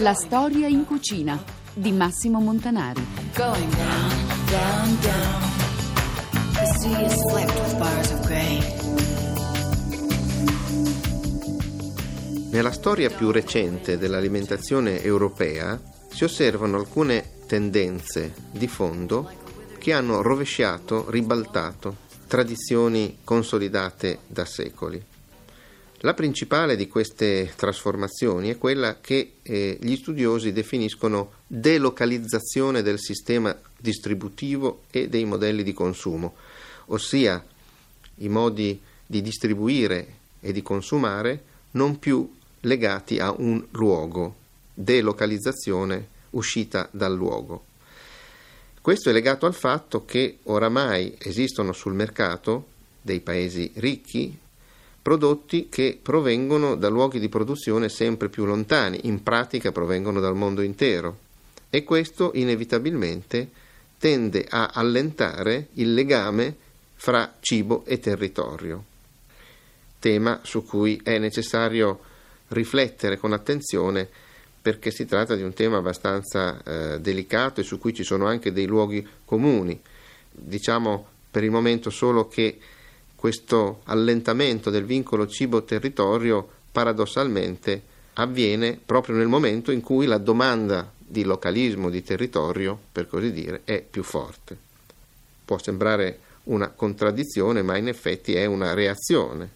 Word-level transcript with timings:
La 0.00 0.14
storia 0.14 0.66
in 0.66 0.86
cucina 0.86 1.38
di 1.74 1.92
Massimo 1.92 2.40
Montanari. 2.40 3.04
Going 3.34 3.68
down, 3.74 4.10
down, 4.48 4.98
down. 5.00 5.42
The 6.54 6.78
sea 6.78 7.04
is 7.04 7.22
flecked 7.28 7.54
with 7.60 7.76
bars 7.76 8.10
of 8.10 8.26
gray. 8.26 8.62
Nella 12.50 12.72
storia 12.72 13.10
più 13.10 13.30
recente 13.30 13.98
dell'alimentazione 13.98 15.02
europea 15.02 15.78
si 16.10 16.24
osservano 16.24 16.78
alcune 16.78 17.32
tendenze 17.46 18.32
di 18.50 18.68
fondo 18.68 19.30
che 19.76 19.92
hanno 19.92 20.22
rovesciato, 20.22 21.10
ribaltato 21.10 22.08
tradizioni 22.26 23.18
consolidate 23.22 24.20
da 24.28 24.46
secoli. 24.46 25.09
La 26.02 26.14
principale 26.14 26.76
di 26.76 26.88
queste 26.88 27.52
trasformazioni 27.56 28.48
è 28.48 28.56
quella 28.56 29.00
che 29.02 29.34
eh, 29.42 29.76
gli 29.82 29.96
studiosi 29.96 30.50
definiscono 30.50 31.32
delocalizzazione 31.46 32.80
del 32.80 32.98
sistema 32.98 33.54
distributivo 33.76 34.84
e 34.90 35.08
dei 35.08 35.26
modelli 35.26 35.62
di 35.62 35.74
consumo, 35.74 36.36
ossia 36.86 37.44
i 38.16 38.28
modi 38.30 38.80
di 39.04 39.20
distribuire 39.20 40.14
e 40.40 40.52
di 40.52 40.62
consumare 40.62 41.42
non 41.72 41.98
più 41.98 42.32
legati 42.60 43.18
a 43.18 43.34
un 43.36 43.62
luogo, 43.72 44.36
delocalizzazione 44.72 46.08
uscita 46.30 46.88
dal 46.92 47.14
luogo. 47.14 47.64
Questo 48.80 49.10
è 49.10 49.12
legato 49.12 49.44
al 49.44 49.54
fatto 49.54 50.06
che 50.06 50.38
oramai 50.44 51.14
esistono 51.18 51.72
sul 51.72 51.92
mercato 51.92 52.68
dei 53.02 53.20
paesi 53.20 53.70
ricchi 53.74 54.38
prodotti 55.02 55.68
che 55.68 55.98
provengono 56.00 56.76
da 56.76 56.88
luoghi 56.88 57.18
di 57.18 57.28
produzione 57.28 57.88
sempre 57.88 58.28
più 58.28 58.44
lontani, 58.44 59.00
in 59.04 59.22
pratica 59.22 59.72
provengono 59.72 60.20
dal 60.20 60.36
mondo 60.36 60.60
intero 60.60 61.28
e 61.70 61.84
questo 61.84 62.32
inevitabilmente 62.34 63.48
tende 63.98 64.46
a 64.48 64.70
allentare 64.72 65.68
il 65.74 65.94
legame 65.94 66.56
fra 66.94 67.36
cibo 67.40 67.84
e 67.86 67.98
territorio, 67.98 68.84
tema 69.98 70.40
su 70.42 70.64
cui 70.64 71.00
è 71.02 71.18
necessario 71.18 72.00
riflettere 72.48 73.16
con 73.16 73.32
attenzione 73.32 74.08
perché 74.60 74.90
si 74.90 75.06
tratta 75.06 75.34
di 75.34 75.42
un 75.42 75.54
tema 75.54 75.78
abbastanza 75.78 76.62
eh, 76.62 77.00
delicato 77.00 77.60
e 77.60 77.64
su 77.64 77.78
cui 77.78 77.94
ci 77.94 78.04
sono 78.04 78.26
anche 78.26 78.52
dei 78.52 78.66
luoghi 78.66 79.06
comuni. 79.24 79.80
Diciamo 80.30 81.06
per 81.30 81.44
il 81.44 81.50
momento 81.50 81.88
solo 81.88 82.28
che 82.28 82.58
questo 83.20 83.82
allentamento 83.84 84.70
del 84.70 84.86
vincolo 84.86 85.26
cibo-territorio 85.26 86.48
paradossalmente 86.72 87.82
avviene 88.14 88.80
proprio 88.82 89.14
nel 89.14 89.26
momento 89.26 89.72
in 89.72 89.82
cui 89.82 90.06
la 90.06 90.16
domanda 90.16 90.90
di 90.96 91.22
localismo, 91.24 91.90
di 91.90 92.02
territorio, 92.02 92.78
per 92.90 93.06
così 93.06 93.30
dire, 93.30 93.60
è 93.64 93.82
più 93.82 94.02
forte. 94.02 94.56
Può 95.44 95.58
sembrare 95.58 96.18
una 96.44 96.70
contraddizione, 96.70 97.60
ma 97.60 97.76
in 97.76 97.88
effetti 97.88 98.32
è 98.32 98.46
una 98.46 98.72
reazione, 98.72 99.46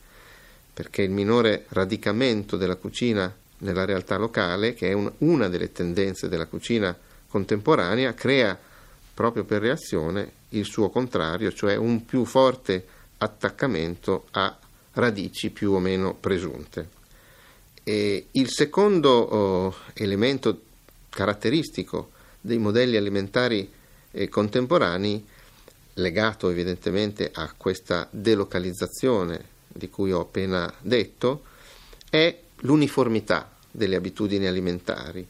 perché 0.75 1.01
il 1.01 1.11
minore 1.11 1.65
radicamento 1.71 2.59
della 2.59 2.77
cucina 2.77 3.35
nella 3.61 3.87
realtà 3.87 4.19
locale, 4.19 4.75
che 4.75 4.91
è 4.91 4.93
un, 4.93 5.11
una 5.21 5.49
delle 5.49 5.73
tendenze 5.73 6.29
della 6.29 6.45
cucina 6.45 6.95
contemporanea, 7.29 8.13
crea 8.13 8.59
proprio 9.15 9.45
per 9.45 9.63
reazione 9.63 10.33
il 10.51 10.67
suo 10.67 10.91
contrario, 10.91 11.51
cioè 11.51 11.77
un 11.77 12.05
più 12.05 12.27
forte 12.27 12.89
attaccamento 13.25 14.27
a 14.33 14.57
radici 14.93 15.51
più 15.51 15.73
o 15.73 15.81
meno 15.81 16.15
presunte. 16.15 16.89
E 17.83 18.29
il 18.31 18.51
secondo 18.51 19.11
oh, 19.11 19.75
elemento 19.95 20.63
caratteristico 21.11 22.13
dei 22.41 22.59
modelli 22.59 22.97
alimentari 22.97 23.71
eh, 24.11 24.29
contemporanei, 24.29 25.27
legato 25.95 26.49
evidentemente 26.49 27.31
a 27.33 27.53
questa 27.57 28.09
delocalizzazione 28.11 29.53
di 29.69 29.91
cui 29.91 30.13
ho 30.13 30.21
appena 30.21 30.73
detto, 30.81 31.45
è 32.09 32.37
l'uniformità 32.59 33.51
delle 33.71 33.97
abitudini 33.97 34.47
alimentari, 34.47 35.27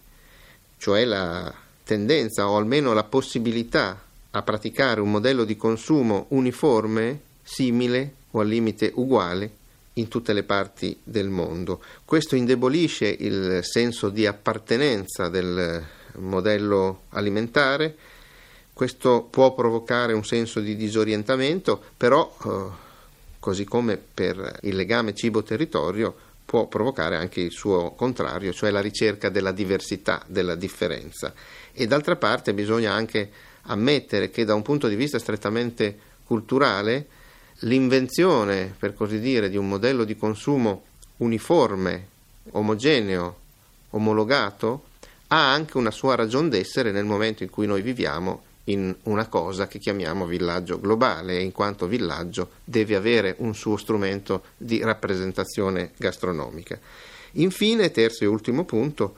cioè 0.77 1.05
la 1.05 1.53
tendenza 1.83 2.49
o 2.49 2.57
almeno 2.57 2.93
la 2.93 3.05
possibilità 3.05 4.03
a 4.31 4.43
praticare 4.43 5.01
un 5.01 5.11
modello 5.11 5.45
di 5.45 5.57
consumo 5.57 6.27
uniforme 6.31 7.21
simile 7.45 8.15
o 8.33 8.41
al 8.41 8.49
limite 8.49 8.91
uguale 8.95 9.63
in 9.95 10.09
tutte 10.09 10.33
le 10.33 10.43
parti 10.43 10.99
del 11.05 11.29
mondo. 11.29 11.81
Questo 12.05 12.35
indebolisce 12.35 13.07
il 13.07 13.61
senso 13.63 14.09
di 14.09 14.27
appartenenza 14.27 15.29
del 15.29 15.85
modello 16.17 17.03
alimentare, 17.11 17.97
questo 18.73 19.29
può 19.31 19.55
provocare 19.55 20.15
un 20.15 20.25
senso 20.25 20.59
di 20.59 20.75
disorientamento, 20.75 21.81
però 21.97 22.37
eh, 22.45 22.83
così 23.39 23.65
come 23.65 23.97
per 23.97 24.59
il 24.63 24.75
legame 24.75 25.15
cibo-territorio 25.15 26.13
può 26.45 26.67
provocare 26.67 27.17
anche 27.17 27.41
il 27.41 27.53
suo 27.53 27.93
contrario, 27.93 28.53
cioè 28.53 28.71
la 28.71 28.81
ricerca 28.81 29.29
della 29.29 29.53
diversità, 29.53 30.25
della 30.27 30.57
differenza. 30.57 31.33
E 31.73 31.87
d'altra 31.87 32.17
parte 32.17 32.53
bisogna 32.53 32.93
anche 32.93 33.31
ammettere 33.63 34.31
che 34.31 34.45
da 34.45 34.55
un 34.55 34.63
punto 34.63 34.89
di 34.89 34.97
vista 34.97 35.19
strettamente 35.19 35.97
culturale 36.25 37.07
l'invenzione, 37.61 38.75
per 38.79 38.95
così 38.95 39.21
dire, 39.21 39.49
di 39.49 39.57
un 39.57 39.69
modello 39.69 40.05
di 40.05 40.17
consumo 40.17 40.85
uniforme, 41.19 42.09
omogeneo, 42.53 43.39
omologato, 43.91 44.85
ha 45.29 45.53
anche 45.53 45.79
una 45.79 45.91
sua 45.91 46.15
ragion 46.15 46.49
d'essere 46.49 46.91
nel 46.91 47.05
momento 47.05 47.43
in 47.43 47.51
cui 47.51 47.67
noi 47.67 47.83
viviamo 47.83 48.43
in 48.65 48.95
una 49.05 49.27
cosa 49.29 49.67
che 49.67 49.79
chiamiamo 49.79 50.27
villaggio 50.27 50.81
globale 50.81 51.37
e 51.37 51.43
in 51.43 51.53
quanto 51.53 51.87
villaggio 51.87 52.51
deve 52.65 52.97
avere 52.97 53.35
un 53.39 53.55
suo 53.55 53.77
strumento 53.77 54.45
di 54.57 54.83
rappresentazione 54.83 55.93
gastronomica. 55.97 56.79
Infine, 57.33 57.91
terzo 57.91 58.25
e 58.25 58.29
ultimo 58.29 58.65
punto, 58.65 59.17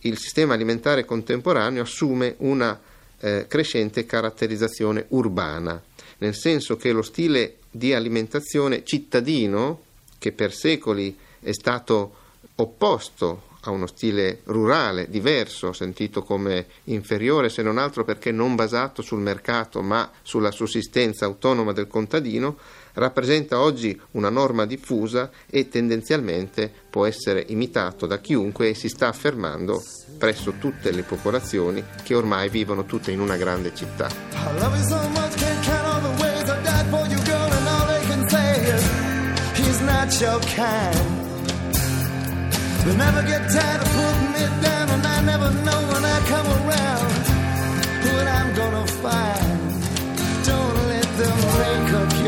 il 0.00 0.18
sistema 0.18 0.54
alimentare 0.54 1.04
contemporaneo 1.04 1.82
assume 1.82 2.34
una 2.38 2.78
eh, 3.22 3.46
crescente 3.48 4.04
caratterizzazione 4.04 5.06
urbana, 5.08 5.80
nel 6.18 6.34
senso 6.34 6.76
che 6.76 6.92
lo 6.92 7.02
stile 7.02 7.58
di 7.70 7.94
alimentazione 7.94 8.84
cittadino, 8.84 9.82
che 10.18 10.32
per 10.32 10.52
secoli 10.52 11.16
è 11.40 11.52
stato 11.52 12.16
opposto 12.56 13.50
a 13.64 13.70
uno 13.70 13.86
stile 13.86 14.40
rurale, 14.44 15.08
diverso, 15.08 15.72
sentito 15.72 16.22
come 16.22 16.66
inferiore, 16.84 17.48
se 17.48 17.62
non 17.62 17.78
altro 17.78 18.04
perché 18.04 18.32
non 18.32 18.56
basato 18.56 19.02
sul 19.02 19.20
mercato 19.20 19.82
ma 19.82 20.10
sulla 20.22 20.50
sussistenza 20.50 21.24
autonoma 21.24 21.72
del 21.72 21.86
contadino, 21.86 22.58
rappresenta 22.94 23.60
oggi 23.60 23.98
una 24.12 24.30
norma 24.30 24.66
diffusa 24.66 25.30
e 25.48 25.68
tendenzialmente 25.68 26.72
può 26.90 27.06
essere 27.06 27.44
imitato 27.48 28.06
da 28.06 28.18
chiunque 28.18 28.68
e 28.68 28.74
si 28.74 28.88
sta 28.88 29.08
affermando 29.08 29.82
presso 30.18 30.54
tutte 30.58 30.90
le 30.92 31.02
popolazioni 31.02 31.82
che 32.02 32.14
ormai 32.14 32.48
vivono 32.48 32.84
tutte 32.84 33.10
in 33.10 33.20
una 33.20 33.36
grande 33.36 33.74
città. 33.74 34.08
Don't 50.44 50.88
let 50.88 51.04
them 51.16 51.36
make 51.58 51.94
up 51.94 52.21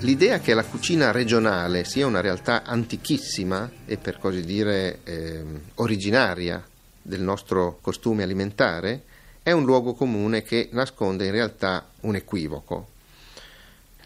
L'idea 0.00 0.38
che 0.40 0.54
la 0.54 0.64
cucina 0.64 1.10
regionale 1.12 1.84
sia 1.84 2.06
una 2.06 2.20
realtà 2.20 2.62
antichissima 2.64 3.70
e 3.86 3.96
per 3.96 4.18
così 4.18 4.44
dire 4.44 5.00
eh, 5.04 5.42
originaria 5.76 6.62
del 7.00 7.22
nostro 7.22 7.78
costume 7.80 8.22
alimentare 8.22 9.02
è 9.42 9.52
un 9.52 9.64
luogo 9.64 9.94
comune 9.94 10.42
che 10.42 10.68
nasconde 10.72 11.26
in 11.26 11.32
realtà 11.32 11.88
un 12.00 12.16
equivoco. 12.16 12.88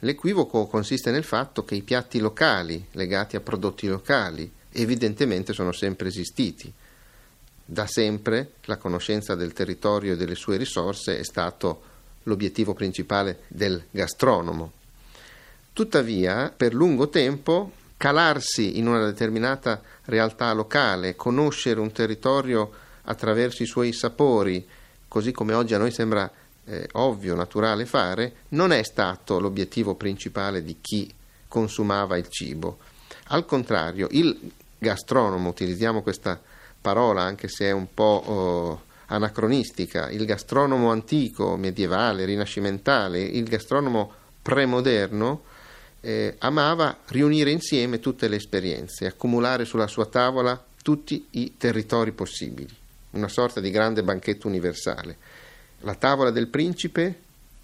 L'equivoco 0.01 0.67
consiste 0.67 1.11
nel 1.11 1.25
fatto 1.25 1.65
che 1.65 1.75
i 1.75 1.83
piatti 1.83 2.21
locali 2.21 2.87
legati 2.93 3.35
a 3.37 3.41
prodotti 3.41 3.89
locali 3.89 4.51
evidentemente 4.73 5.53
sono 5.53 5.73
sempre 5.73 6.09
esistiti. 6.09 6.73
Da 7.65 7.87
sempre 7.87 8.53
la 8.65 8.77
conoscenza 8.77 9.35
del 9.35 9.53
territorio 9.53 10.13
e 10.13 10.17
delle 10.17 10.37
sue 10.37 10.57
risorse 10.57 11.19
è 11.19 11.25
stato 11.25 11.83
l'obiettivo 12.25 12.75
principale 12.75 13.41
del 13.49 13.83
gastronomo. 13.91 14.73
Tuttavia, 15.79 16.53
per 16.57 16.75
lungo 16.75 17.09
tempo, 17.09 17.71
calarsi 17.97 18.79
in 18.81 18.89
una 18.89 19.05
determinata 19.05 19.81
realtà 20.07 20.53
locale, 20.53 21.15
conoscere 21.15 21.79
un 21.79 21.93
territorio 21.93 22.73
attraverso 23.03 23.63
i 23.63 23.67
suoi 23.67 23.93
sapori, 23.93 24.67
così 25.07 25.31
come 25.31 25.55
oggi 25.55 25.75
a 25.75 25.79
noi 25.79 25.93
sembra 25.93 26.29
eh, 26.65 26.89
ovvio, 26.95 27.37
naturale 27.37 27.87
fare, 27.87 28.33
non 28.49 28.73
è 28.73 28.83
stato 28.83 29.39
l'obiettivo 29.39 29.95
principale 29.95 30.65
di 30.65 30.79
chi 30.81 31.15
consumava 31.47 32.17
il 32.17 32.27
cibo. 32.27 32.79
Al 33.29 33.47
contrario, 33.47 34.09
il 34.11 34.37
gastronomo, 34.79 35.51
utilizziamo 35.51 36.03
questa 36.03 36.41
parola 36.81 37.23
anche 37.23 37.47
se 37.47 37.67
è 37.67 37.71
un 37.71 37.87
po' 37.95 38.25
oh, 38.27 38.83
anacronistica, 39.07 40.11
il 40.11 40.25
gastronomo 40.25 40.91
antico, 40.91 41.57
medievale, 41.57 42.25
rinascimentale, 42.25 43.21
il 43.21 43.45
gastronomo 43.45 44.13
premoderno, 44.43 45.43
eh, 46.01 46.37
amava 46.39 46.99
riunire 47.07 47.51
insieme 47.51 48.01
tutte 48.01 48.29
le 48.29 48.37
esperienze, 48.37 49.07
accumulare 49.07 49.65
sulla 49.65 49.87
sua 49.87 50.07
tavola 50.07 50.63
tutti 50.83 51.27
i 51.31 51.55
territori 51.57 52.13
possibili, 52.13 52.75
una 53.11 53.29
sorta 53.29 53.61
di 53.61 53.71
grande 53.71 54.03
banchetto 54.03 54.47
universale. 54.47 55.17
La 55.81 55.95
tavola 55.95 56.31
del 56.31 56.49
principe, 56.49 57.21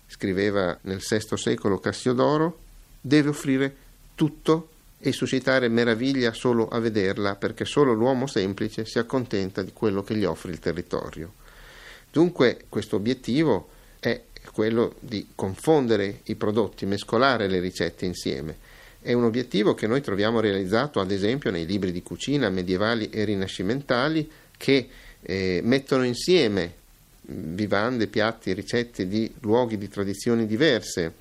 scriveva 0.07 0.77
nel 0.83 0.99
VI 0.99 1.37
secolo 1.37 1.79
Cassiodoro, 1.79 2.59
deve 3.01 3.31
offrire 3.31 3.77
tutto 4.15 4.69
e 4.99 5.13
suscitare 5.13 5.69
meraviglia 5.69 6.33
solo 6.33 6.69
a 6.69 6.79
vederla, 6.79 7.37
perché 7.37 7.65
solo 7.65 7.93
l'uomo 7.93 8.27
semplice 8.27 8.87
si 8.87 8.99
accontenta 8.99 9.63
di 9.63 9.73
quello 9.73 10.03
che 10.03 10.17
gli 10.17 10.25
offre 10.25 10.53
il 10.53 10.61
territorio. 10.61 11.33
Dunque 12.11 12.65
questo 12.69 12.97
obiettivo 12.97 13.69
quello 14.53 14.95
di 15.01 15.29
confondere 15.35 16.21
i 16.25 16.35
prodotti, 16.35 16.87
mescolare 16.87 17.49
le 17.49 17.61
ricette 17.61 18.05
insieme. 18.05 18.57
È 19.01 19.13
un 19.13 19.25
obiettivo 19.25 19.75
che 19.75 19.87
noi 19.87 20.01
troviamo 20.01 20.41
realizzato 20.41 21.01
ad 21.01 21.11
esempio 21.11 21.51
nei 21.51 21.67
libri 21.67 21.93
di 21.93 22.03
cucina 22.03 22.49
medievali 22.49 23.11
e 23.11 23.25
rinascimentali 23.25 24.31
che 24.57 24.89
eh, 25.21 25.61
mettono 25.63 26.05
insieme 26.05 26.83
vivande, 27.27 28.07
piatti, 28.07 28.53
ricette 28.53 29.07
di 29.07 29.33
luoghi 29.41 29.79
di 29.79 29.89
tradizioni 29.89 30.47
diverse. 30.47 31.13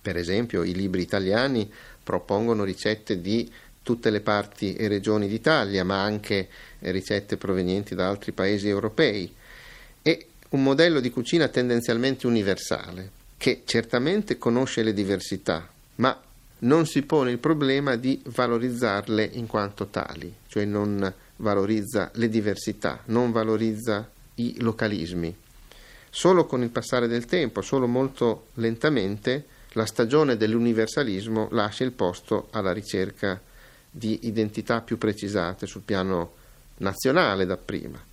Per 0.00 0.16
esempio 0.16 0.62
i 0.62 0.74
libri 0.74 1.02
italiani 1.02 1.70
propongono 2.02 2.64
ricette 2.64 3.20
di 3.20 3.50
tutte 3.82 4.10
le 4.10 4.20
parti 4.20 4.74
e 4.74 4.88
regioni 4.88 5.28
d'Italia, 5.28 5.84
ma 5.84 6.02
anche 6.02 6.48
ricette 6.80 7.36
provenienti 7.36 7.94
da 7.94 8.08
altri 8.08 8.32
paesi 8.32 8.68
europei. 8.68 9.32
Un 10.54 10.62
modello 10.62 11.00
di 11.00 11.10
cucina 11.10 11.48
tendenzialmente 11.48 12.28
universale, 12.28 13.10
che 13.36 13.62
certamente 13.64 14.38
conosce 14.38 14.84
le 14.84 14.92
diversità, 14.92 15.68
ma 15.96 16.16
non 16.60 16.86
si 16.86 17.02
pone 17.02 17.32
il 17.32 17.38
problema 17.38 17.96
di 17.96 18.22
valorizzarle 18.24 19.30
in 19.32 19.48
quanto 19.48 19.86
tali, 19.86 20.32
cioè 20.46 20.64
non 20.64 21.12
valorizza 21.38 22.08
le 22.14 22.28
diversità, 22.28 23.00
non 23.06 23.32
valorizza 23.32 24.08
i 24.36 24.54
localismi. 24.60 25.36
Solo 26.08 26.46
con 26.46 26.62
il 26.62 26.70
passare 26.70 27.08
del 27.08 27.24
tempo, 27.24 27.60
solo 27.60 27.88
molto 27.88 28.46
lentamente, 28.54 29.46
la 29.72 29.86
stagione 29.86 30.36
dell'universalismo 30.36 31.48
lascia 31.50 31.82
il 31.82 31.90
posto 31.90 32.46
alla 32.52 32.72
ricerca 32.72 33.40
di 33.90 34.20
identità 34.28 34.82
più 34.82 34.98
precisate 34.98 35.66
sul 35.66 35.82
piano 35.82 36.34
nazionale 36.76 37.44
dapprima 37.44 38.12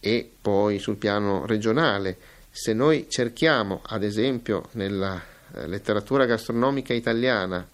e 0.00 0.28
poi 0.40 0.78
sul 0.78 0.96
piano 0.96 1.46
regionale. 1.46 2.16
Se 2.50 2.72
noi 2.72 3.06
cerchiamo, 3.08 3.82
ad 3.86 4.02
esempio, 4.02 4.68
nella 4.72 5.22
eh, 5.54 5.66
letteratura 5.66 6.24
gastronomica 6.24 6.92
italiana 6.94 7.66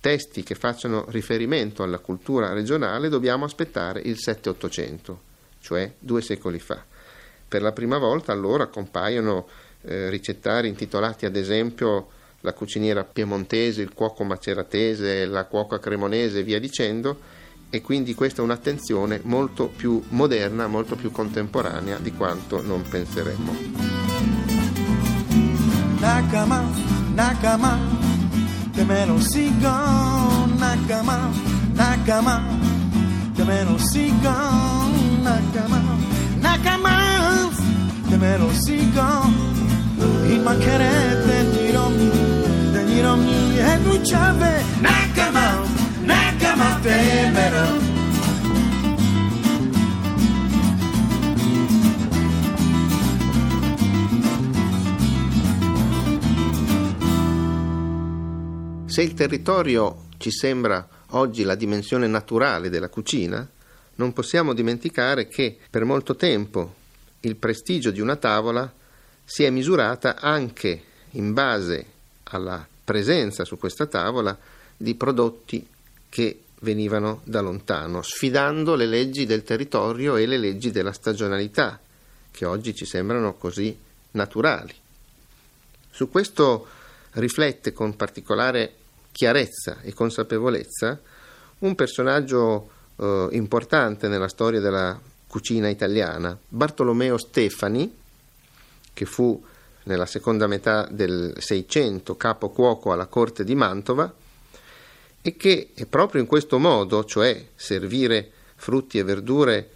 testi 0.00 0.42
che 0.42 0.54
facciano 0.54 1.06
riferimento 1.08 1.82
alla 1.82 1.98
cultura 1.98 2.52
regionale, 2.52 3.08
dobbiamo 3.08 3.44
aspettare 3.44 4.00
il 4.00 4.16
7-800, 4.18 5.16
cioè 5.60 5.92
due 5.98 6.20
secoli 6.20 6.58
fa. 6.58 6.82
Per 7.46 7.62
la 7.62 7.72
prima 7.72 7.98
volta 7.98 8.32
allora 8.32 8.66
compaiono 8.66 9.46
eh, 9.82 10.10
ricettari 10.10 10.68
intitolati 10.68 11.26
ad 11.26 11.36
esempio 11.36 12.08
la 12.40 12.52
cuciniera 12.52 13.04
piemontese, 13.04 13.80
il 13.80 13.94
cuoco 13.94 14.24
maceratese, 14.24 15.24
la 15.24 15.44
cuoca 15.44 15.78
cremonese 15.78 16.40
e 16.40 16.42
via 16.42 16.58
dicendo, 16.58 17.18
e 17.74 17.80
quindi 17.80 18.14
questa 18.14 18.40
è 18.40 18.44
un'attenzione 18.44 19.18
molto 19.24 19.66
più 19.66 20.00
moderna, 20.10 20.68
molto 20.68 20.94
più 20.94 21.10
contemporanea 21.10 21.98
di 21.98 22.12
quanto 22.12 22.62
non 22.62 22.84
penseremmo. 22.88 23.52
Nakama, 25.98 26.62
nakama, 27.14 27.76
che 28.72 28.84
me 28.84 29.04
lo 29.06 29.18
sigo, 29.18 29.68
nakama, 30.56 31.30
nakama, 31.72 32.42
che 33.34 33.42
me 33.42 33.64
lo 33.64 33.76
sigo, 33.78 34.30
nakama, 35.22 35.82
nakama, 36.38 37.50
che 38.08 38.16
me 38.16 38.38
lo 38.38 38.52
sigo, 38.52 39.02
il 40.28 40.40
mancherebbe 40.40 41.50
di 41.50 41.72
rommi, 41.72 42.10
degli 42.70 43.00
rommi 43.00 43.58
e 43.58 43.78
lui 43.78 44.00
c'ave, 44.00 44.62
nakama, 44.78 45.53
nakama 46.54 46.80
femmina. 46.80 47.92
Se 58.86 59.02
il 59.02 59.14
territorio 59.14 60.04
ci 60.18 60.30
sembra 60.30 60.86
oggi 61.10 61.42
la 61.42 61.56
dimensione 61.56 62.06
naturale 62.06 62.70
della 62.70 62.88
cucina, 62.88 63.46
non 63.96 64.12
possiamo 64.12 64.52
dimenticare 64.52 65.26
che 65.26 65.58
per 65.68 65.84
molto 65.84 66.14
tempo 66.14 66.74
il 67.20 67.36
prestigio 67.36 67.90
di 67.90 68.00
una 68.00 68.16
tavola 68.16 68.72
si 69.24 69.42
è 69.42 69.50
misurata 69.50 70.20
anche 70.20 70.82
in 71.12 71.32
base 71.32 71.86
alla 72.24 72.64
presenza 72.84 73.44
su 73.44 73.56
questa 73.56 73.86
tavola 73.86 74.36
di 74.76 74.94
prodotti 74.94 75.66
che 76.08 76.43
venivano 76.64 77.20
da 77.22 77.40
lontano, 77.40 78.02
sfidando 78.02 78.74
le 78.74 78.86
leggi 78.86 79.26
del 79.26 79.44
territorio 79.44 80.16
e 80.16 80.26
le 80.26 80.38
leggi 80.38 80.72
della 80.72 80.92
stagionalità, 80.92 81.78
che 82.32 82.44
oggi 82.44 82.74
ci 82.74 82.84
sembrano 82.84 83.34
così 83.34 83.78
naturali. 84.12 84.74
Su 85.90 86.10
questo 86.10 86.66
riflette 87.12 87.72
con 87.72 87.94
particolare 87.94 88.74
chiarezza 89.12 89.80
e 89.82 89.92
consapevolezza 89.92 90.98
un 91.58 91.74
personaggio 91.76 92.70
eh, 92.96 93.28
importante 93.30 94.08
nella 94.08 94.26
storia 94.26 94.58
della 94.58 95.00
cucina 95.28 95.68
italiana, 95.68 96.36
Bartolomeo 96.48 97.16
Stefani, 97.16 97.94
che 98.92 99.04
fu 99.04 99.40
nella 99.84 100.06
seconda 100.06 100.46
metà 100.46 100.88
del 100.90 101.34
Seicento 101.38 102.16
capo 102.16 102.50
cuoco 102.50 102.92
alla 102.92 103.06
corte 103.06 103.44
di 103.44 103.54
Mantova, 103.54 104.12
e 105.26 105.36
che 105.36 105.70
proprio 105.88 106.20
in 106.20 106.26
questo 106.26 106.58
modo, 106.58 107.02
cioè 107.06 107.46
servire 107.54 108.30
frutti 108.56 108.98
e 108.98 109.04
verdure 109.04 109.70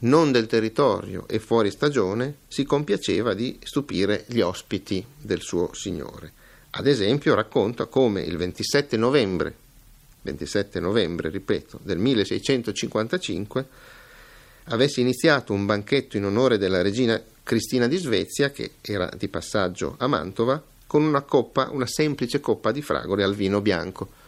non 0.00 0.32
del 0.32 0.48
territorio 0.48 1.28
e 1.28 1.38
fuori 1.38 1.70
stagione, 1.70 2.38
si 2.48 2.64
compiaceva 2.64 3.32
di 3.32 3.56
stupire 3.62 4.24
gli 4.26 4.40
ospiti 4.40 5.06
del 5.16 5.40
suo 5.40 5.72
signore. 5.72 6.32
Ad 6.70 6.88
esempio 6.88 7.36
racconta 7.36 7.86
come 7.86 8.22
il 8.22 8.36
27 8.36 8.96
novembre, 8.96 9.54
27 10.22 10.80
novembre, 10.80 11.30
ripeto, 11.30 11.78
del 11.80 11.98
1655, 11.98 13.66
avesse 14.64 15.00
iniziato 15.00 15.52
un 15.52 15.64
banchetto 15.64 16.16
in 16.16 16.24
onore 16.24 16.58
della 16.58 16.82
regina 16.82 17.22
Cristina 17.44 17.86
di 17.86 17.98
Svezia, 17.98 18.50
che 18.50 18.72
era 18.80 19.08
di 19.16 19.28
passaggio 19.28 19.94
a 19.98 20.08
Mantova, 20.08 20.60
con 20.88 21.04
una 21.04 21.20
coppa, 21.20 21.70
una 21.70 21.86
semplice 21.86 22.40
coppa 22.40 22.72
di 22.72 22.82
fragole 22.82 23.22
al 23.22 23.36
vino 23.36 23.60
bianco 23.60 24.18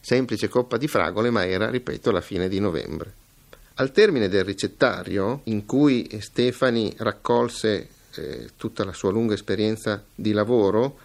semplice 0.00 0.48
coppa 0.48 0.76
di 0.76 0.88
fragole, 0.88 1.30
ma 1.30 1.46
era, 1.46 1.70
ripeto, 1.70 2.10
la 2.10 2.20
fine 2.20 2.48
di 2.48 2.58
novembre. 2.58 3.12
Al 3.74 3.92
termine 3.92 4.28
del 4.28 4.44
ricettario, 4.44 5.40
in 5.44 5.64
cui 5.64 6.08
Stefani 6.20 6.92
raccolse 6.98 7.88
eh, 8.14 8.50
tutta 8.56 8.84
la 8.84 8.92
sua 8.92 9.10
lunga 9.10 9.34
esperienza 9.34 10.02
di 10.14 10.32
lavoro, 10.32 10.98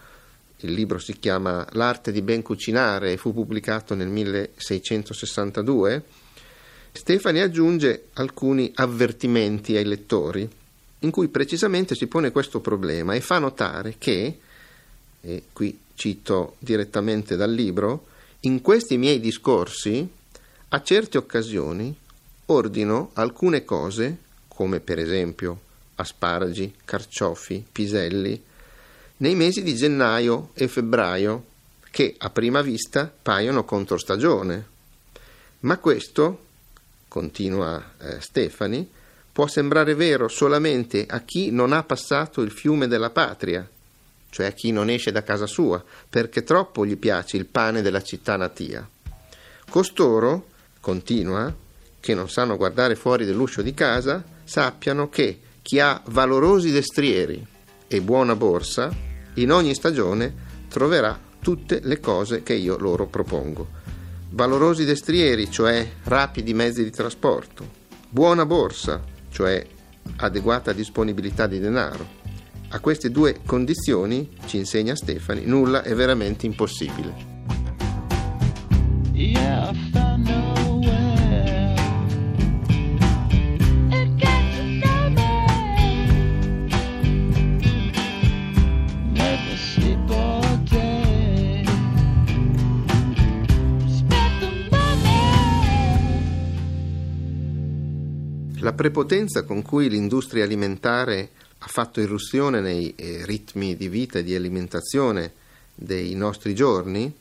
il 0.60 0.72
libro 0.72 0.98
si 0.98 1.18
chiama 1.18 1.66
L'arte 1.72 2.12
di 2.12 2.22
ben 2.22 2.42
cucinare 2.42 3.12
e 3.12 3.16
fu 3.16 3.32
pubblicato 3.32 3.94
nel 3.94 4.08
1662, 4.08 6.02
Stefani 6.92 7.40
aggiunge 7.40 8.06
alcuni 8.14 8.72
avvertimenti 8.74 9.76
ai 9.76 9.84
lettori 9.84 10.48
in 11.00 11.10
cui 11.10 11.28
precisamente 11.28 11.94
si 11.94 12.06
pone 12.06 12.30
questo 12.30 12.60
problema 12.60 13.14
e 13.14 13.20
fa 13.20 13.38
notare 13.38 13.96
che, 13.98 14.38
e 15.20 15.42
qui 15.52 15.78
cito 15.94 16.56
direttamente 16.58 17.36
dal 17.36 17.52
libro, 17.52 18.06
in 18.46 18.60
questi 18.60 18.96
miei 18.96 19.18
discorsi, 19.18 20.08
a 20.68 20.82
certe 20.82 21.18
occasioni, 21.18 21.94
ordino 22.46 23.10
alcune 23.14 23.64
cose, 23.64 24.18
come 24.46 24.78
per 24.78 25.00
esempio 25.00 25.60
asparagi, 25.96 26.74
carciofi, 26.84 27.66
piselli, 27.70 28.40
nei 29.18 29.34
mesi 29.34 29.64
di 29.64 29.74
gennaio 29.74 30.50
e 30.54 30.68
febbraio, 30.68 31.44
che 31.90 32.14
a 32.16 32.30
prima 32.30 32.62
vista 32.62 33.12
paiono 33.20 33.64
controstagione. 33.64 34.66
Ma 35.60 35.78
questo, 35.78 36.44
continua 37.08 37.94
eh, 37.98 38.20
Stefani, 38.20 38.88
può 39.32 39.48
sembrare 39.48 39.94
vero 39.94 40.28
solamente 40.28 41.04
a 41.08 41.20
chi 41.22 41.50
non 41.50 41.72
ha 41.72 41.82
passato 41.82 42.42
il 42.42 42.52
fiume 42.52 42.86
della 42.86 43.10
patria, 43.10 43.68
cioè 44.36 44.48
a 44.48 44.52
chi 44.52 44.70
non 44.70 44.90
esce 44.90 45.12
da 45.12 45.22
casa 45.22 45.46
sua, 45.46 45.82
perché 46.10 46.42
troppo 46.42 46.84
gli 46.84 46.98
piace 46.98 47.38
il 47.38 47.46
pane 47.46 47.80
della 47.80 48.02
città 48.02 48.36
natia. 48.36 48.86
Costoro, 49.70 50.48
continua, 50.78 51.50
che 51.98 52.14
non 52.14 52.28
sanno 52.28 52.58
guardare 52.58 52.96
fuori 52.96 53.24
dell'uscio 53.24 53.62
di 53.62 53.72
casa, 53.72 54.22
sappiano 54.44 55.08
che 55.08 55.40
chi 55.62 55.80
ha 55.80 56.02
valorosi 56.08 56.70
destrieri 56.70 57.46
e 57.88 58.02
buona 58.02 58.36
borsa, 58.36 58.94
in 59.36 59.50
ogni 59.52 59.72
stagione 59.74 60.34
troverà 60.68 61.18
tutte 61.40 61.80
le 61.82 61.98
cose 61.98 62.42
che 62.42 62.52
io 62.52 62.76
loro 62.76 63.06
propongo. 63.06 63.66
Valorosi 64.32 64.84
destrieri, 64.84 65.50
cioè 65.50 65.92
rapidi 66.02 66.52
mezzi 66.52 66.84
di 66.84 66.90
trasporto, 66.90 67.66
buona 68.10 68.44
borsa, 68.44 69.02
cioè 69.30 69.66
adeguata 70.16 70.74
disponibilità 70.74 71.46
di 71.46 71.58
denaro. 71.58 72.25
A 72.68 72.80
queste 72.80 73.10
due 73.10 73.40
condizioni, 73.44 74.28
ci 74.46 74.58
insegna 74.58 74.94
Stefani, 74.94 75.44
nulla 75.44 75.82
è 75.82 75.94
veramente 75.94 76.46
impossibile. 76.46 77.34
Yeah. 79.12 79.72
La 98.66 98.72
prepotenza 98.72 99.44
con 99.44 99.62
cui 99.62 99.88
l'industria 99.88 100.42
alimentare 100.42 101.30
ha 101.66 101.68
fatto 101.68 102.00
irruzione 102.00 102.60
nei 102.60 102.94
eh, 102.94 103.26
ritmi 103.26 103.76
di 103.76 103.88
vita 103.88 104.20
e 104.20 104.22
di 104.22 104.36
alimentazione 104.36 105.32
dei 105.74 106.14
nostri 106.14 106.54
giorni 106.54 107.12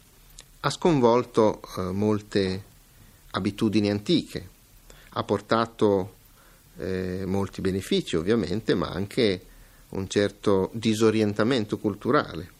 ha 0.59 0.69
sconvolto 0.69 1.61
eh, 1.77 1.81
molte 1.81 2.63
abitudini 3.31 3.89
antiche, 3.89 4.47
ha 5.09 5.23
portato 5.23 6.13
eh, 6.77 7.23
molti 7.25 7.61
benefici 7.61 8.17
ovviamente, 8.17 8.75
ma 8.75 8.89
anche 8.89 9.45
un 9.89 10.07
certo 10.07 10.69
disorientamento 10.73 11.79
culturale. 11.79 12.51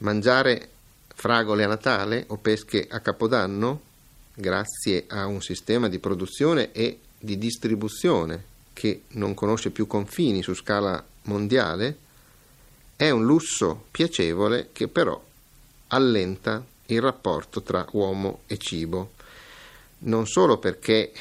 Mangiare 0.00 0.70
fragole 1.14 1.64
a 1.64 1.68
Natale 1.68 2.26
o 2.28 2.36
pesche 2.36 2.86
a 2.88 3.00
Capodanno, 3.00 3.80
grazie 4.34 5.04
a 5.08 5.26
un 5.26 5.42
sistema 5.42 5.88
di 5.88 5.98
produzione 5.98 6.70
e 6.70 7.00
di 7.18 7.36
distribuzione 7.38 8.50
che 8.72 9.02
non 9.08 9.34
conosce 9.34 9.70
più 9.70 9.86
confini 9.86 10.42
su 10.42 10.54
scala 10.54 11.04
mondiale, 11.24 11.98
è 12.96 13.10
un 13.10 13.24
lusso 13.24 13.86
piacevole 13.90 14.68
che 14.72 14.88
però 14.88 15.20
allenta 15.88 16.64
il 16.86 17.00
rapporto 17.00 17.62
tra 17.62 17.86
uomo 17.92 18.40
e 18.46 18.58
cibo, 18.58 19.12
non 20.00 20.26
solo 20.26 20.58
perché 20.58 21.12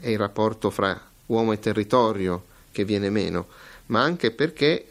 è 0.00 0.08
il 0.08 0.18
rapporto 0.18 0.70
fra 0.70 1.00
uomo 1.26 1.52
e 1.52 1.58
territorio 1.58 2.44
che 2.70 2.84
viene 2.84 3.10
meno, 3.10 3.48
ma 3.86 4.02
anche 4.02 4.30
perché 4.30 4.88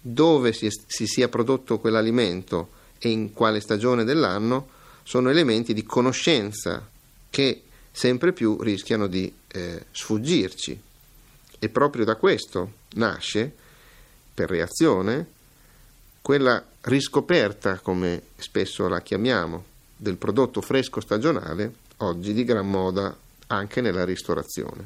dove 0.00 0.52
si, 0.52 0.68
si 0.86 1.06
sia 1.06 1.28
prodotto 1.28 1.78
quell'alimento 1.78 2.80
e 2.98 3.10
in 3.10 3.32
quale 3.32 3.60
stagione 3.60 4.04
dell'anno 4.04 4.68
sono 5.02 5.30
elementi 5.30 5.74
di 5.74 5.84
conoscenza 5.84 6.88
che 7.30 7.62
sempre 7.90 8.32
più 8.32 8.60
rischiano 8.60 9.06
di 9.06 9.32
eh, 9.48 9.86
sfuggirci. 9.90 10.80
E 11.64 11.68
proprio 11.68 12.04
da 12.04 12.16
questo 12.16 12.72
nasce, 12.94 13.48
per 14.34 14.50
reazione, 14.50 15.24
quella 16.20 16.60
riscoperta, 16.80 17.78
come 17.78 18.22
spesso 18.36 18.88
la 18.88 19.00
chiamiamo, 19.00 19.64
del 19.96 20.16
prodotto 20.16 20.60
fresco 20.60 21.00
stagionale, 21.00 21.72
oggi 21.98 22.32
di 22.32 22.42
gran 22.42 22.68
moda 22.68 23.16
anche 23.46 23.80
nella 23.80 24.04
ristorazione. 24.04 24.84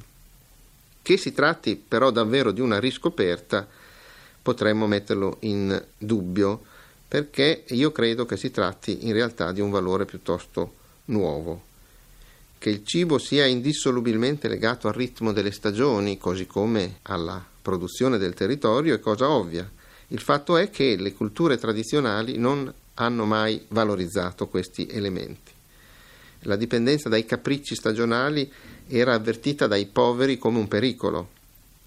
Che 1.00 1.16
si 1.16 1.32
tratti 1.32 1.76
però 1.76 2.10
davvero 2.10 2.52
di 2.52 2.60
una 2.60 2.78
riscoperta, 2.78 3.66
potremmo 4.42 4.86
metterlo 4.86 5.38
in 5.40 5.82
dubbio, 5.96 6.62
perché 7.08 7.64
io 7.68 7.90
credo 7.90 8.26
che 8.26 8.36
si 8.36 8.50
tratti 8.50 9.06
in 9.06 9.14
realtà 9.14 9.50
di 9.52 9.62
un 9.62 9.70
valore 9.70 10.04
piuttosto 10.04 10.74
nuovo. 11.06 11.65
Che 12.58 12.70
il 12.70 12.84
cibo 12.84 13.18
sia 13.18 13.46
indissolubilmente 13.46 14.48
legato 14.48 14.88
al 14.88 14.94
ritmo 14.94 15.32
delle 15.32 15.52
stagioni, 15.52 16.18
così 16.18 16.46
come 16.46 16.98
alla 17.02 17.44
produzione 17.62 18.18
del 18.18 18.34
territorio, 18.34 18.94
è 18.94 19.00
cosa 19.00 19.28
ovvia. 19.30 19.70
Il 20.08 20.20
fatto 20.20 20.56
è 20.56 20.70
che 20.70 20.96
le 20.96 21.12
culture 21.12 21.58
tradizionali 21.58 22.38
non 22.38 22.72
hanno 22.94 23.24
mai 23.24 23.64
valorizzato 23.68 24.48
questi 24.48 24.86
elementi. 24.86 25.52
La 26.40 26.56
dipendenza 26.56 27.08
dai 27.08 27.24
capricci 27.24 27.74
stagionali 27.74 28.50
era 28.88 29.14
avvertita 29.14 29.66
dai 29.66 29.86
poveri 29.86 30.38
come 30.38 30.58
un 30.58 30.68
pericolo. 30.68 31.28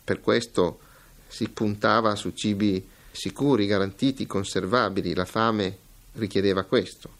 Per 0.03 0.19
questo 0.21 0.79
si 1.27 1.47
puntava 1.49 2.15
su 2.15 2.31
cibi 2.31 2.85
sicuri, 3.11 3.67
garantiti, 3.67 4.27
conservabili. 4.27 5.13
La 5.13 5.25
fame 5.25 5.77
richiedeva 6.13 6.63
questo. 6.63 7.18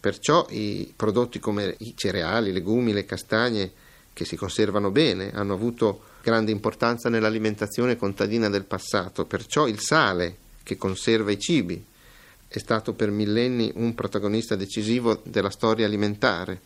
Perciò 0.00 0.46
i 0.48 0.92
prodotti 0.96 1.38
come 1.38 1.74
i 1.80 1.92
cereali, 1.94 2.48
i 2.48 2.52
legumi, 2.52 2.94
le 2.94 3.04
castagne, 3.04 3.70
che 4.14 4.24
si 4.24 4.34
conservano 4.34 4.90
bene, 4.90 5.30
hanno 5.32 5.52
avuto 5.52 6.02
grande 6.22 6.50
importanza 6.50 7.08
nell'alimentazione 7.08 7.96
contadina 7.96 8.48
del 8.48 8.64
passato. 8.64 9.26
Perciò 9.26 9.66
il 9.66 9.78
sale, 9.78 10.36
che 10.62 10.76
conserva 10.76 11.30
i 11.30 11.38
cibi, 11.38 11.84
è 12.48 12.58
stato 12.58 12.94
per 12.94 13.10
millenni 13.10 13.70
un 13.76 13.94
protagonista 13.94 14.56
decisivo 14.56 15.20
della 15.22 15.50
storia 15.50 15.86
alimentare. 15.86 16.60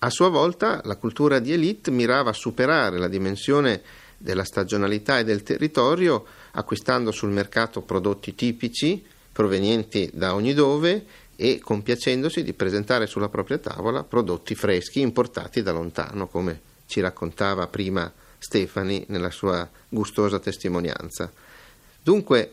A 0.00 0.10
sua 0.10 0.28
volta 0.28 0.80
la 0.84 0.96
cultura 0.96 1.38
di 1.38 1.52
elite 1.52 1.90
mirava 1.90 2.30
a 2.30 2.34
superare 2.34 2.98
la 2.98 3.08
dimensione 3.08 3.80
della 4.16 4.44
stagionalità 4.44 5.18
e 5.18 5.24
del 5.24 5.42
territorio 5.42 6.24
acquistando 6.52 7.12
sul 7.12 7.30
mercato 7.30 7.82
prodotti 7.82 8.34
tipici 8.34 9.04
provenienti 9.32 10.10
da 10.12 10.34
ogni 10.34 10.52
dove 10.52 11.04
e 11.40 11.60
compiacendosi 11.60 12.42
di 12.42 12.52
presentare 12.52 13.06
sulla 13.06 13.28
propria 13.28 13.58
tavola 13.58 14.02
prodotti 14.02 14.56
freschi 14.56 14.98
importati 14.98 15.62
da 15.62 15.70
lontano, 15.70 16.26
come 16.26 16.60
ci 16.86 17.00
raccontava 17.00 17.68
prima 17.68 18.12
Stefani 18.38 19.04
nella 19.06 19.30
sua 19.30 19.68
gustosa 19.88 20.40
testimonianza. 20.40 21.30
Dunque 22.02 22.50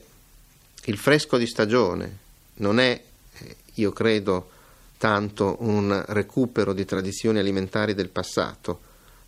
il 0.83 0.99
fresco 0.99 1.39
di 1.39 1.47
stagione 1.47 2.17
non 2.57 2.79
è, 2.79 3.01
eh, 3.39 3.55
io 3.73 3.91
credo, 3.91 4.51
tanto 4.99 5.57
un 5.61 6.03
recupero 6.09 6.71
di 6.71 6.85
tradizioni 6.85 7.39
alimentari 7.39 7.95
del 7.95 8.09
passato, 8.09 8.81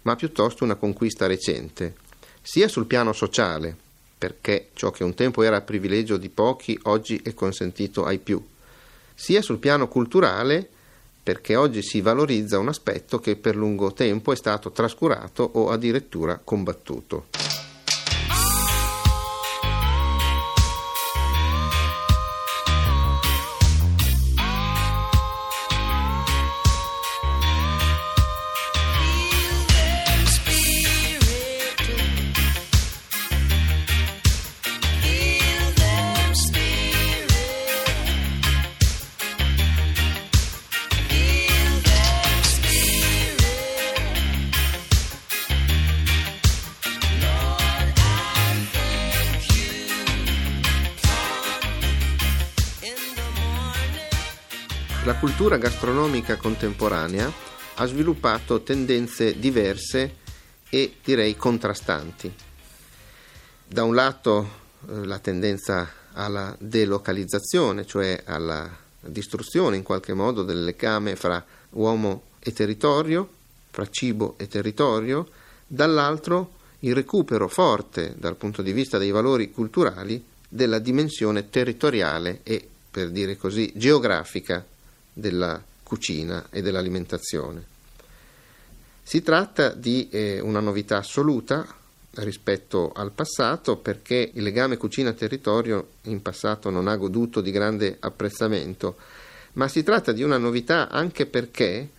ma 0.03 0.15
piuttosto 0.15 0.65
una 0.65 0.75
conquista 0.75 1.25
recente, 1.25 1.95
sia 2.43 2.67
sul 2.67 2.85
piano 2.85 3.11
sociale, 3.11 3.75
perché 4.19 4.69
ciò 4.73 4.91
che 4.91 5.03
un 5.03 5.15
tempo 5.15 5.41
era 5.41 5.61
privilegio 5.61 6.17
di 6.17 6.29
pochi 6.29 6.77
oggi 6.83 7.19
è 7.23 7.33
consentito 7.33 8.05
ai 8.05 8.19
più, 8.19 8.39
sia 9.19 9.41
sul 9.41 9.57
piano 9.57 9.87
culturale, 9.87 10.69
perché 11.23 11.55
oggi 11.55 11.81
si 11.81 12.01
valorizza 12.01 12.59
un 12.59 12.67
aspetto 12.67 13.17
che 13.17 13.35
per 13.35 13.55
lungo 13.55 13.91
tempo 13.91 14.31
è 14.31 14.35
stato 14.35 14.71
trascurato 14.71 15.41
o 15.55 15.71
addirittura 15.71 16.39
combattuto. 16.41 17.46
Cultura 55.19 55.57
gastronomica 55.57 56.35
contemporanea 56.35 57.31
ha 57.75 57.85
sviluppato 57.87 58.61
tendenze 58.61 59.39
diverse 59.39 60.17
e 60.69 60.97
direi 61.03 61.35
contrastanti. 61.35 62.31
Da 63.67 63.83
un 63.83 63.95
lato 63.95 64.49
eh, 64.87 65.05
la 65.05 65.17
tendenza 65.17 65.89
alla 66.13 66.55
delocalizzazione, 66.59 67.85
cioè 67.87 68.21
alla 68.25 68.69
distruzione 68.99 69.75
in 69.75 69.81
qualche 69.81 70.13
modo 70.13 70.43
del 70.43 70.63
legame 70.63 71.15
fra 71.15 71.43
uomo 71.71 72.23
e 72.39 72.53
territorio, 72.53 73.27
fra 73.71 73.89
cibo 73.89 74.35
e 74.37 74.47
territorio, 74.47 75.27
dall'altro 75.65 76.51
il 76.81 76.93
recupero 76.93 77.47
forte 77.47 78.13
dal 78.17 78.35
punto 78.35 78.61
di 78.61 78.71
vista 78.71 78.99
dei 78.99 79.09
valori 79.09 79.49
culturali 79.51 80.23
della 80.47 80.77
dimensione 80.77 81.49
territoriale 81.49 82.41
e, 82.43 82.67
per 82.91 83.09
dire 83.09 83.35
così, 83.35 83.71
geografica 83.75 84.63
della 85.17 85.61
cucina 85.83 86.47
e 86.49 86.61
dell'alimentazione. 86.61 87.75
Si 89.01 89.21
tratta 89.21 89.69
di 89.69 90.09
eh, 90.09 90.39
una 90.39 90.59
novità 90.59 90.97
assoluta 90.97 91.65
rispetto 92.15 92.91
al 92.93 93.11
passato 93.11 93.77
perché 93.77 94.31
il 94.33 94.43
legame 94.43 94.77
cucina-territorio 94.77 95.87
in 96.03 96.21
passato 96.21 96.69
non 96.69 96.87
ha 96.87 96.95
goduto 96.95 97.41
di 97.41 97.51
grande 97.51 97.97
apprezzamento, 97.99 98.97
ma 99.53 99.67
si 99.67 99.83
tratta 99.83 100.11
di 100.11 100.23
una 100.23 100.37
novità 100.37 100.89
anche 100.89 101.25
perché 101.25 101.89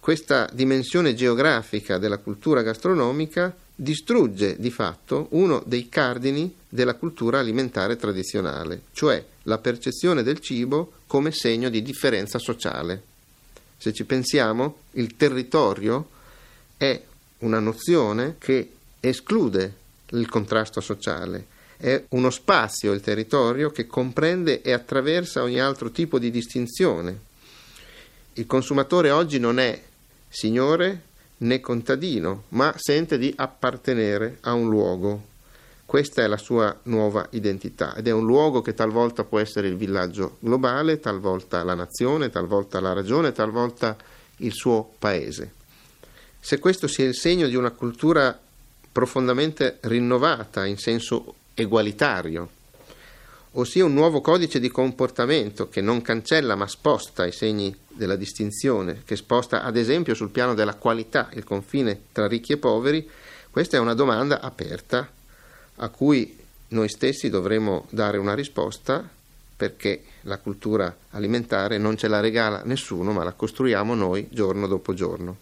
questa 0.00 0.48
dimensione 0.52 1.14
geografica 1.14 1.98
della 1.98 2.18
cultura 2.18 2.62
gastronomica 2.62 3.54
distrugge 3.74 4.56
di 4.58 4.70
fatto 4.70 5.26
uno 5.30 5.62
dei 5.66 5.88
cardini 5.88 6.54
della 6.74 6.96
cultura 6.96 7.38
alimentare 7.38 7.94
tradizionale, 7.94 8.86
cioè 8.94 9.24
la 9.44 9.58
percezione 9.58 10.24
del 10.24 10.40
cibo 10.40 10.94
come 11.06 11.30
segno 11.30 11.68
di 11.68 11.82
differenza 11.82 12.40
sociale. 12.40 13.00
Se 13.78 13.92
ci 13.92 14.04
pensiamo, 14.04 14.78
il 14.92 15.14
territorio 15.14 16.08
è 16.76 17.00
una 17.38 17.60
nozione 17.60 18.34
che 18.38 18.72
esclude 18.98 19.72
il 20.08 20.28
contrasto 20.28 20.80
sociale, 20.80 21.46
è 21.76 22.02
uno 22.08 22.30
spazio, 22.30 22.90
il 22.90 23.00
territorio, 23.00 23.70
che 23.70 23.86
comprende 23.86 24.60
e 24.60 24.72
attraversa 24.72 25.44
ogni 25.44 25.60
altro 25.60 25.92
tipo 25.92 26.18
di 26.18 26.32
distinzione. 26.32 27.20
Il 28.32 28.46
consumatore 28.46 29.12
oggi 29.12 29.38
non 29.38 29.60
è 29.60 29.80
signore 30.28 31.02
né 31.36 31.60
contadino, 31.60 32.46
ma 32.48 32.74
sente 32.76 33.16
di 33.16 33.32
appartenere 33.36 34.38
a 34.40 34.54
un 34.54 34.68
luogo. 34.68 35.33
Questa 35.86 36.22
è 36.22 36.26
la 36.26 36.38
sua 36.38 36.76
nuova 36.84 37.26
identità 37.30 37.94
ed 37.94 38.08
è 38.08 38.10
un 38.10 38.24
luogo 38.24 38.62
che 38.62 38.74
talvolta 38.74 39.24
può 39.24 39.38
essere 39.38 39.68
il 39.68 39.76
villaggio 39.76 40.38
globale, 40.40 40.98
talvolta 40.98 41.62
la 41.62 41.74
nazione, 41.74 42.30
talvolta 42.30 42.80
la 42.80 42.92
regione, 42.92 43.32
talvolta 43.32 43.96
il 44.38 44.52
suo 44.52 44.94
paese. 44.98 45.52
Se 46.40 46.58
questo 46.58 46.88
sia 46.88 47.06
il 47.06 47.14
segno 47.14 47.46
di 47.46 47.54
una 47.54 47.70
cultura 47.70 48.38
profondamente 48.90 49.78
rinnovata 49.82 50.64
in 50.66 50.78
senso 50.78 51.34
egualitario, 51.54 52.48
ossia 53.52 53.84
un 53.84 53.92
nuovo 53.92 54.20
codice 54.20 54.58
di 54.58 54.70
comportamento 54.70 55.68
che 55.68 55.80
non 55.80 56.02
cancella 56.02 56.56
ma 56.56 56.66
sposta 56.66 57.24
i 57.26 57.32
segni 57.32 57.74
della 57.88 58.16
distinzione, 58.16 59.02
che 59.04 59.16
sposta 59.16 59.62
ad 59.62 59.76
esempio 59.76 60.14
sul 60.14 60.30
piano 60.30 60.54
della 60.54 60.74
qualità 60.74 61.28
il 61.34 61.44
confine 61.44 62.06
tra 62.10 62.26
ricchi 62.26 62.52
e 62.52 62.56
poveri, 62.56 63.08
questa 63.50 63.76
è 63.76 63.80
una 63.80 63.94
domanda 63.94 64.40
aperta 64.40 65.08
a 65.76 65.88
cui 65.88 66.36
noi 66.68 66.88
stessi 66.88 67.28
dovremo 67.28 67.86
dare 67.90 68.18
una 68.18 68.34
risposta 68.34 69.08
perché 69.56 70.02
la 70.22 70.38
cultura 70.38 70.94
alimentare 71.10 71.78
non 71.78 71.96
ce 71.96 72.08
la 72.08 72.20
regala 72.20 72.62
nessuno, 72.64 73.12
ma 73.12 73.22
la 73.24 73.32
costruiamo 73.32 73.94
noi 73.94 74.28
giorno 74.30 74.66
dopo 74.66 74.94
giorno. 74.94 75.36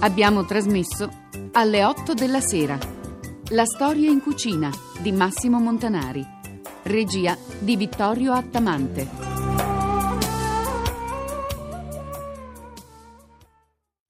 Abbiamo 0.00 0.44
trasmesso 0.44 1.10
alle 1.52 1.82
8 1.82 2.14
della 2.14 2.40
sera. 2.40 2.78
La 3.48 3.64
storia 3.64 4.10
in 4.10 4.20
cucina 4.20 4.70
di 5.00 5.12
Massimo 5.12 5.58
Montanari. 5.58 6.43
Regia 6.86 7.34
di 7.60 7.76
Vittorio 7.76 8.34
Attamante. 8.34 9.08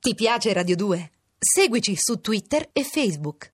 Ti 0.01 0.15
piace 0.17 0.53
Radio 0.53 0.75
2? 0.75 1.11
Seguici 1.39 1.95
su 1.97 2.21
Twitter 2.21 2.71
e 2.73 2.83
Facebook. 2.83 3.53